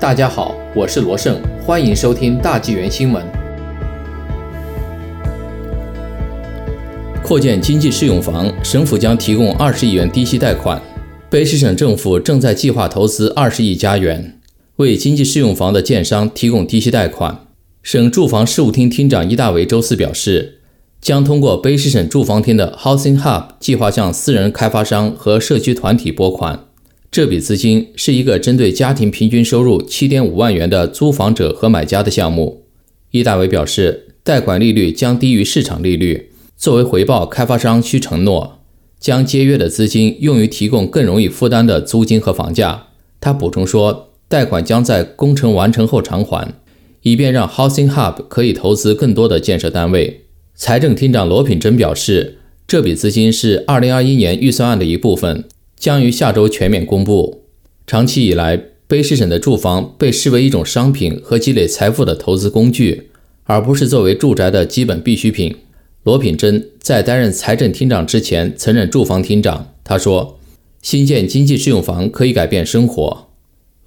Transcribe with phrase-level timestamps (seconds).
[0.00, 3.20] 大家好，我是罗胜，欢迎收听大纪元新闻。
[7.20, 10.80] 扩建经济适用房，省府将提供二十亿元低息贷款。
[11.28, 14.38] 卑诗省政府正在计划投资二十亿加元，
[14.76, 17.46] 为经济适用房的建商提供低息贷款。
[17.82, 20.60] 省住房事务厅厅长伊大维周四表示，
[21.00, 26.67] 将通过卑诗省住房厅的 Housing Hub 计划向私人开发商和社区团体拨款。
[27.10, 32.64] 这笔资金是一个针对家庭平均收入七点五万元的租房者和买家的项目。
[33.10, 36.30] 易大维表示，贷款利率将低于市场利率。
[36.56, 38.58] 作为回报，开发商需承诺
[39.00, 42.88] 将节约的资金用于提供更容易负担的租金和房价。
[43.20, 46.54] 他补充说，贷款将在工程完成后偿还，
[47.02, 50.24] 以便让 Housing Hub 可以投资更多的建设单位。
[50.54, 55.44] 财政厅长罗品珍表示，这笔资金是2021年预算案的一部分，
[55.78, 57.44] 将于下周全面公布。
[57.86, 63.10] 长期以来，卑诗省的住房被视为一种商品和积累财富的投资工具，
[63.44, 65.54] 而不是作为住宅的基本必需品。
[66.04, 69.74] 罗品珍在担任财政厅长之前曾任住房厅长。
[69.84, 70.38] 他说
[70.80, 73.28] ：“新建经济适用房可以改变生活。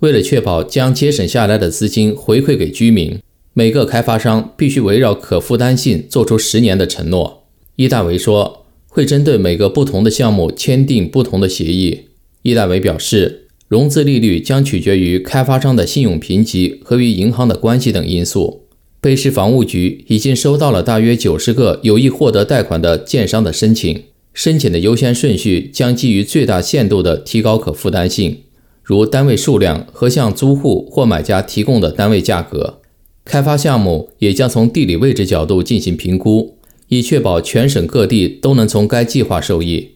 [0.00, 3.18] 为了确保将节省下来的资金回馈给居民，
[3.52, 7.44] 每个开发商必须围绕可负担性做出十年的承诺。”
[7.76, 12.00] 伊大维说：“会针对每个不同的项目签订不同的协议。”
[12.42, 18.66] 易大维表示，融资利率将取决于开发商的信用评级和与银行的关系等因素。
[19.00, 24.02] 卑诗房屋局已经收到了大约九十个有意获得贷款的建商的申请，
[24.34, 28.40] 申请的优先顺序将基于最大限度的提高可负担性，
[28.82, 32.80] 如单位数量和向租户或买家提供的单位价格。
[33.24, 36.56] 开发项目也将从地理位置角度进行评估，
[36.90, 39.92] 以确保全省各地都能从该计划受益。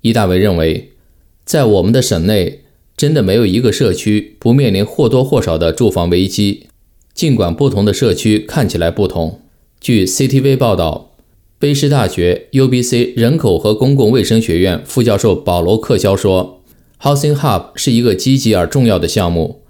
[0.00, 0.90] 伊大维认为，
[1.44, 2.62] 在我们的省内，
[2.96, 6.66] 真的没有一个社区不面临或多或少的住房危机。
[7.14, 9.40] 尽管不同的社区看起来不同，
[9.80, 11.16] 据 CTV 报道，
[11.60, 16.62] 卑诗大学 UBC 人口和公共卫生学院副教授保罗·克肖说
[17.02, 19.62] ：“Housing Hub 是一个积极而重要的项目，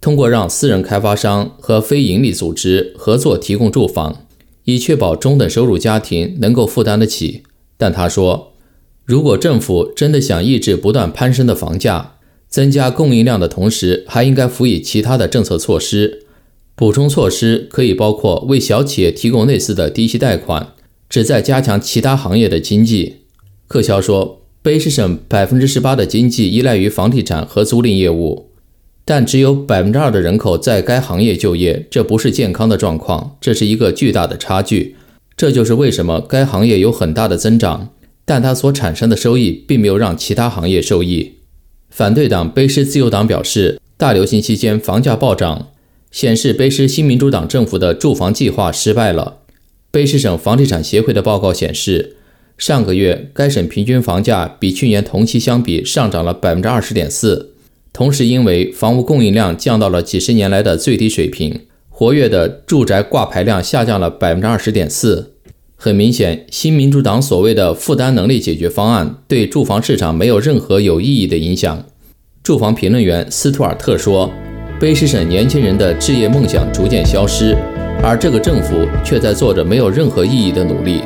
[0.00, 4.25] 通过让私人开发商和非营利组织合作提供住房，
[4.66, 7.42] 以确保中等收入家庭能够负担得起。”
[7.76, 8.52] 但他说，
[9.04, 12.18] 如果政府真的想抑制不断攀升的房价，
[12.48, 16.26] 增加供应量的同时，还应该辅以其他的政策措施。
[16.74, 20.74] 补充措施可以包括为小企业提供类似的低息贷款，
[21.08, 23.16] 旨在加强其他行业的经济。
[23.66, 28.45] 克肖说，卑诗省百分之十八的经济依赖于房地产和租赁业务，
[29.06, 34.96] 但只有百分之二的人口在该行业就业，这不是健康的状况，这是一个巨大的差距。
[35.36, 37.90] 这就是为什么该行业有很大的增长，
[38.24, 41.36] 但它所产生的收益并没有让其他行业受益。
[41.88, 45.68] 反对党卑诗自由党表示，大流行期间房价暴涨。
[46.12, 49.40] 显示卑诗新民主党政府的住房计划失败了。
[49.92, 52.16] 卑诗省房地产协会的报告显示，
[52.56, 57.55] 上个月该省平均房价比去年同期相比上涨了百分之二十点四。
[57.96, 65.32] 同时，因为房屋供应量降到了几十年来的最低水平，活跃的住宅挂牌量下降了百分之二十点四。
[65.76, 71.86] 很明显，新民主党所谓的负担能力解决方案对住房市场没有任何有意义的影响。
[72.42, 74.30] 住房评论员斯图尔特说。
[74.78, 77.56] 卑诗省年轻人的置业梦想逐渐消失，
[78.02, 81.00] 而这个政府却在做着没有任何意义的努力。